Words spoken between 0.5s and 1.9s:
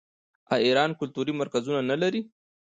آیا ایران کلتوري مرکزونه